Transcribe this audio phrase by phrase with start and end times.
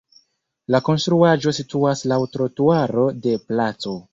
[0.75, 3.99] La konstruaĵo situas laŭ trotuaro de placo.